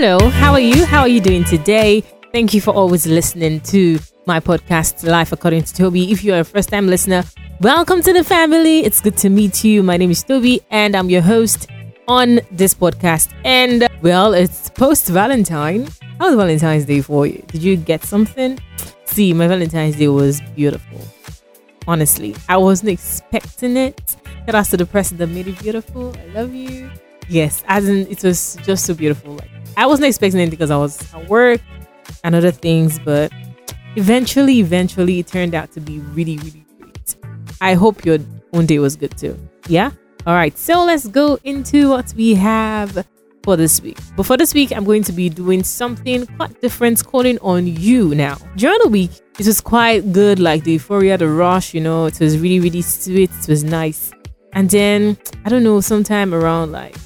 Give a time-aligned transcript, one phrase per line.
[0.00, 0.86] Hello, how are you?
[0.86, 2.02] How are you doing today?
[2.30, 6.12] Thank you for always listening to my podcast, Life According to Toby.
[6.12, 7.24] If you are a first time listener,
[7.60, 8.84] welcome to the family.
[8.84, 9.82] It's good to meet you.
[9.82, 11.66] My name is Toby, and I'm your host
[12.06, 13.32] on this podcast.
[13.44, 15.88] And well, it's post Valentine.
[16.20, 17.42] How was Valentine's Day for you?
[17.48, 18.56] Did you get something?
[19.04, 21.00] See, my Valentine's Day was beautiful.
[21.88, 24.14] Honestly, I wasn't expecting it.
[24.46, 26.14] Shout out to the person that made it beautiful.
[26.16, 26.88] I love you.
[27.28, 29.32] Yes, as in it was just so beautiful.
[29.34, 31.60] Like I wasn't expecting it because I was at work
[32.24, 33.32] and other things, but
[33.94, 37.14] eventually, eventually, it turned out to be really, really great.
[37.60, 38.18] I hope your
[38.52, 39.38] own day was good too.
[39.68, 39.92] Yeah.
[40.26, 40.58] All right.
[40.58, 43.06] So let's go into what we have
[43.44, 43.98] for this week.
[44.16, 48.16] But for this week, I'm going to be doing something quite different, calling on you
[48.16, 48.36] now.
[48.56, 52.18] During the week, it was quite good, like the euphoria, the rush, you know, it
[52.18, 54.10] was really, really sweet, it was nice.
[54.54, 56.96] And then, I don't know, sometime around like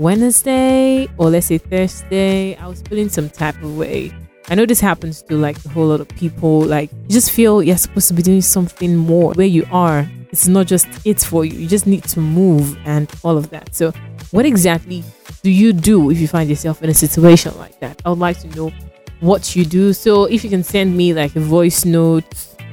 [0.00, 4.10] Wednesday or let's say Thursday, I was feeling some type of way.
[4.48, 6.62] I know this happens to like a whole lot of people.
[6.62, 10.10] Like, you just feel you're supposed to be doing something more where you are.
[10.32, 11.58] It's not just it for you.
[11.58, 13.74] You just need to move and all of that.
[13.74, 13.92] So,
[14.30, 15.04] what exactly
[15.42, 18.00] do you do if you find yourself in a situation like that?
[18.02, 18.72] I would like to know
[19.20, 19.92] what you do.
[19.92, 22.24] So if you can send me like a voice note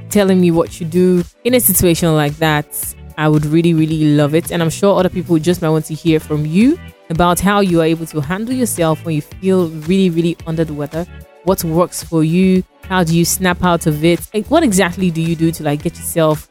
[0.09, 4.33] telling me what you do in a situation like that, I would really, really love
[4.33, 4.49] it.
[4.49, 6.79] And I'm sure other people just might want to hear from you
[7.09, 10.73] about how you are able to handle yourself when you feel really, really under the
[10.73, 11.05] weather.
[11.43, 12.63] What works for you?
[12.83, 14.19] How do you snap out of it?
[14.33, 16.49] Like, what exactly do you do to like get yourself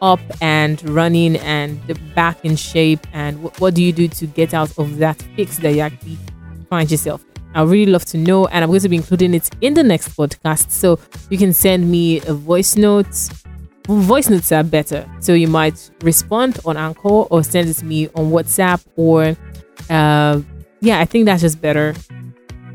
[0.00, 1.80] up and running and
[2.14, 3.06] back in shape?
[3.12, 6.18] And what, what do you do to get out of that fix that you actually
[6.68, 7.24] find yourself?
[7.54, 10.10] I really love to know, and I'm going to be including it in the next
[10.10, 10.70] podcast.
[10.70, 13.30] So you can send me a voice note.
[13.86, 18.06] Voice notes are better, so you might respond on Anchor or send it to me
[18.08, 19.34] on WhatsApp or,
[19.90, 20.40] uh,
[20.80, 21.94] yeah, I think that's just better.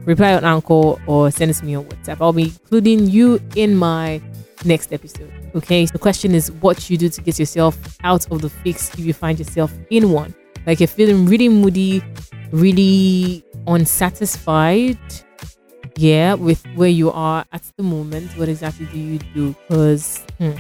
[0.06, 2.18] Reply on Anchor or send to me on WhatsApp.
[2.20, 4.22] I'll be including you in my
[4.66, 5.32] next episode.
[5.56, 8.94] Okay, so the question is what you do to get yourself out of the fix
[8.94, 10.34] if you find yourself in one.
[10.66, 12.04] Like you're feeling really moody,
[12.52, 14.98] really unsatisfied
[15.96, 20.52] yeah with where you are at the moment what exactly do you do because hmm,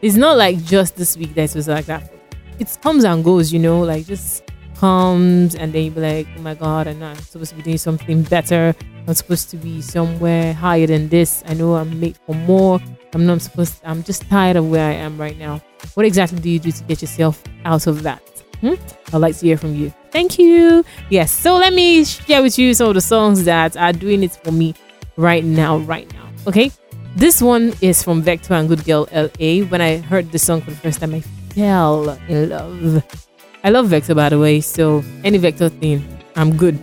[0.00, 2.10] it's not like just this week that it was like that
[2.58, 4.41] it comes and goes you know like just
[4.82, 7.62] comes and then you be like oh my god i know i'm supposed to be
[7.62, 8.74] doing something better
[9.06, 12.80] i'm supposed to be somewhere higher than this i know i'm made for more
[13.14, 15.60] i'm not supposed to, i'm just tired of where i am right now
[15.94, 18.22] what exactly do you do to get yourself out of that
[18.60, 18.74] hmm?
[19.12, 20.84] i'd like to hear from you Thank you.
[21.08, 21.32] Yes.
[21.32, 24.52] So let me share with you some of the songs that are doing it for
[24.52, 24.74] me
[25.16, 26.28] right now, right now.
[26.46, 26.70] Okay.
[27.16, 29.64] This one is from Vector and Good Girl LA.
[29.64, 33.28] When I heard the song for the first time, I fell in love.
[33.64, 34.60] I love Vector, by the way.
[34.60, 36.02] So any Vector thing,
[36.36, 36.78] I'm good.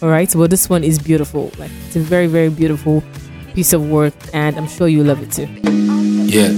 [0.00, 0.32] All right.
[0.34, 1.50] Well, this one is beautiful.
[1.58, 3.02] Like it's a very, very beautiful
[3.54, 5.48] piece of work, and I'm sure you love it too.
[6.24, 6.52] Yeah.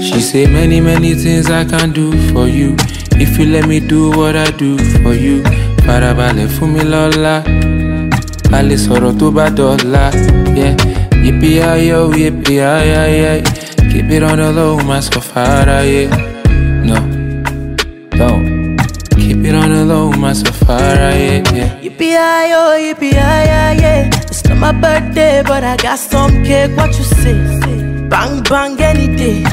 [0.00, 2.76] She say many, many things I can do for you.
[3.16, 5.42] If you let me do what I do for you.
[5.84, 7.34] Farabalẹ̀ fún mi lọ́la.
[8.84, 10.04] Sọ̀rọ̀ tó bá dọ̀la.
[10.56, 10.76] Yeah.
[11.24, 13.42] Yippee yo, yippee yeah.
[13.90, 16.33] Keep it on the low, má sọ fara, yeah.
[18.16, 18.76] No, don't.
[19.16, 21.42] Keep it on the low, má sọ fara, yeah.
[21.54, 21.80] yeah.
[21.82, 24.10] Yippee yo, yippee yeah.
[24.30, 26.76] It's not my birthday, but I got some cake.
[26.76, 27.34] What you say?
[28.08, 29.44] Bang bang any day.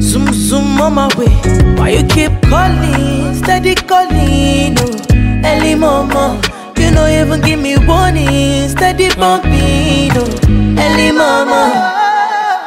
[0.00, 1.32] Zoom zoom on my way.
[1.76, 3.34] Why you keep calling?
[3.34, 4.76] Steady calling.
[4.78, 6.40] Oh, early mama.
[6.76, 8.68] You know even give me warning.
[8.68, 10.12] Steady bumping.
[10.20, 11.62] Oh, early mama.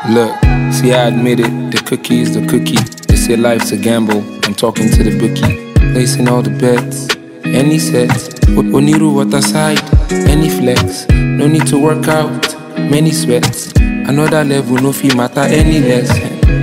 [0.10, 0.34] Look,
[0.74, 1.52] see, I admit it.
[1.72, 2.82] The cookie is the cookie.
[3.08, 4.35] They say life's a gamble.
[4.46, 5.74] I'm talking to the bookie.
[5.94, 7.08] Placing all the bets.
[7.46, 8.30] Any sets.
[8.50, 9.82] Oniru water side.
[10.12, 11.08] Any flex.
[11.10, 12.56] No need to work out.
[12.78, 13.72] Many sweats.
[13.78, 16.12] Another level, no fee matter any less.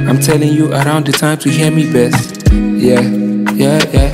[0.09, 2.47] I'm telling you around the time to hear me best.
[2.53, 3.01] Yeah,
[3.53, 4.12] yeah, yeah.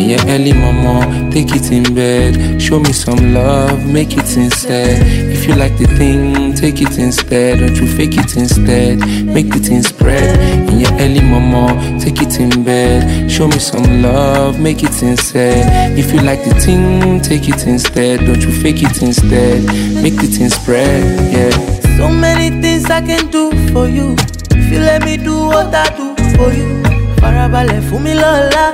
[0.00, 2.60] In your early mama, take it in bed.
[2.60, 5.29] Show me some love, make it instead.
[5.50, 7.58] You like the thing, take it instead.
[7.58, 9.00] Don't you fake it instead.
[9.26, 10.38] Make the thing spread.
[10.70, 13.28] In your early mama, take it in bed.
[13.28, 15.98] Show me some love, make it instead.
[15.98, 18.20] If you like the thing, take it instead.
[18.20, 19.64] Don't you fake it instead.
[20.00, 21.02] Make the thing spread.
[21.34, 21.50] Yeah.
[21.98, 24.14] So many things I can do for you.
[24.52, 26.80] If you let me do what I do for you.
[27.20, 28.66] Farabalẹ̀ fún mi lọ́la.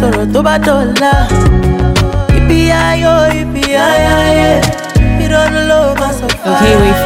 [0.00, 0.24] Sọ̀rọ̀.
[2.38, 3.67] Ibi ayọ̀, ibi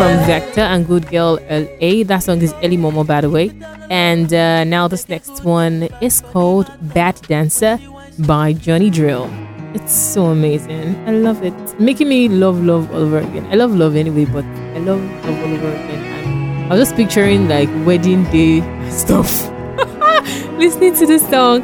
[0.02, 2.02] from Vector and Good Girl LA.
[2.02, 3.52] That song is Early Momo, by the way.
[3.88, 7.78] And uh, now this next one is called Bad Dancer
[8.19, 9.31] by Johnny Drille.
[9.76, 10.96] It's so amazing.
[11.06, 11.54] I love it.
[11.78, 13.46] Making me love love all over again.
[13.46, 16.02] I love love anyway, but I love love all over again.
[16.25, 18.58] And I was just picturing like wedding day
[18.90, 19.31] stuff.
[20.58, 21.62] Listening to this song.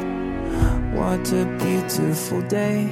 [0.95, 2.85] What a beautiful day.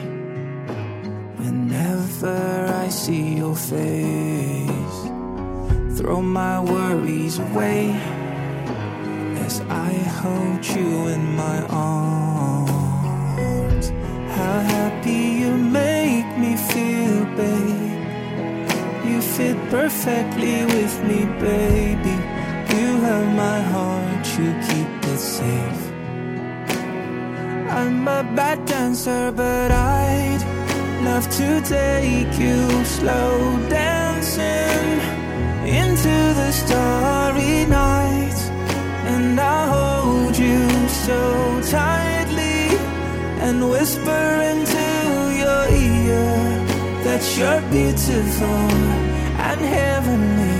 [1.37, 4.86] Whenever I see your face,
[5.97, 7.89] throw my worries away
[9.45, 12.67] as I hold you in my arms.
[14.37, 17.97] How happy you make me feel, babe.
[19.07, 22.17] You fit perfectly with me, baby.
[22.75, 25.83] You have my heart, you keep it safe.
[27.71, 30.43] I'm a bad dancer, but I'd
[31.03, 35.16] love to take you slow dancing
[35.67, 38.39] into the starry night.
[39.11, 42.77] And I'll hold you so tightly
[43.43, 44.87] and whisper into
[45.43, 46.31] your ear
[47.05, 48.63] that you're beautiful
[49.49, 50.59] and heavenly.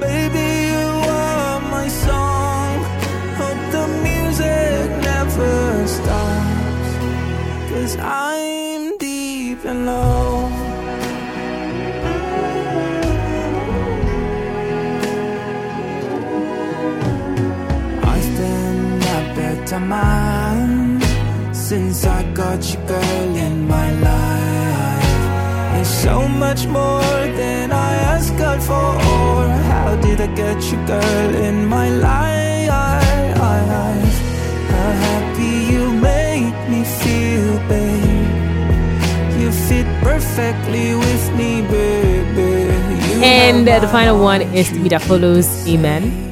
[0.00, 0.88] Baby, you
[1.22, 2.78] are my song.
[3.40, 6.90] Hope the music never stops.
[7.70, 10.29] Cause I'm deep in love.
[19.72, 21.00] A better
[21.54, 25.80] since I got you, girl, in my life.
[25.80, 28.74] It's so much more than I asked God for.
[28.74, 32.68] Or how did I get you, girl, in my life?
[34.70, 39.40] How happy you make me feel, babe.
[39.40, 42.50] You fit perfectly with me, baby.
[43.14, 46.29] You And uh, the final one is Mida Follows Amen.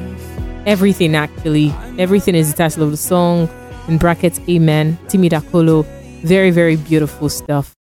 [0.68, 1.72] Everything actually.
[1.98, 3.48] Everything is the title of the song.
[3.88, 4.98] In brackets, Amen.
[5.06, 5.86] Timi Dakolo.
[6.24, 7.77] Very, very beautiful stuff.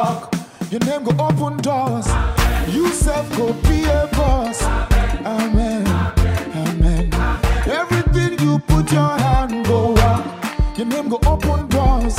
[0.00, 0.34] Walk.
[0.70, 2.08] Your name go open doors.
[2.74, 4.62] You self go be a boss.
[5.36, 5.86] Amen.
[6.64, 7.04] Amen.
[7.80, 10.24] Everything you put your hand go walk.
[10.78, 12.16] Your name go open doors.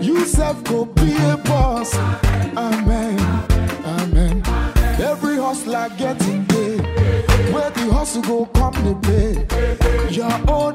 [0.00, 1.94] You self go be a boss.
[2.66, 3.18] Amen.
[3.96, 4.42] Amen.
[5.10, 6.82] Every hustler getting paid.
[7.54, 9.32] Where the hustle go come the pay.
[10.18, 10.74] Your own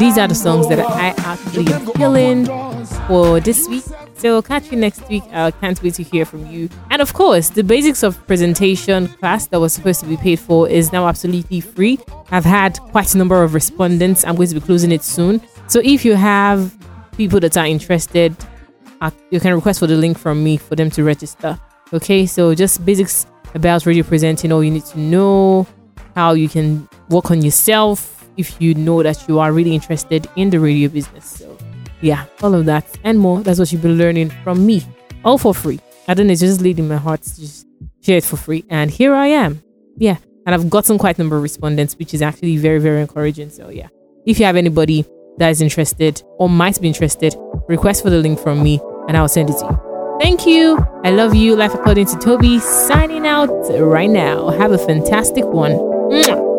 [0.00, 2.46] These are the songs that I actually am feeling
[3.06, 3.84] for this week.
[4.14, 5.22] So catch you next week.
[5.30, 6.70] I can't wait to hear from you.
[6.88, 10.66] And of course, the basics of presentation class that was supposed to be paid for
[10.66, 11.98] is now absolutely free.
[12.30, 14.24] I've had quite a number of respondents.
[14.24, 15.42] I'm going to be closing it soon.
[15.66, 16.74] So if you have
[17.18, 18.34] people that are interested,
[19.02, 21.60] uh, you can request for the link from me for them to register.
[21.92, 24.50] Okay, so just basics about radio presenting.
[24.50, 25.66] All you need to know
[26.14, 30.50] how you can work on yourself if you know that you are really interested in
[30.50, 31.24] the radio business.
[31.24, 31.56] So
[32.00, 33.40] yeah, all of that and more.
[33.40, 34.82] That's what you've been learning from me,
[35.24, 35.80] all for free.
[36.08, 37.66] I don't know, it's just laid in my heart to just
[38.02, 38.64] share it for free.
[38.68, 39.62] And here I am.
[39.96, 40.16] Yeah.
[40.46, 43.50] And I've gotten quite a number of respondents, which is actually very, very encouraging.
[43.50, 43.88] So yeah.
[44.26, 45.04] If you have anybody
[45.38, 47.34] that is interested or might be interested,
[47.68, 50.18] request for the link from me and I'll send it to you.
[50.20, 50.78] Thank you.
[51.04, 51.56] I love you.
[51.56, 52.58] Life according to Toby.
[52.58, 54.50] Signing out right now.
[54.50, 55.72] Have a fantastic one.
[55.72, 56.49] Mwah.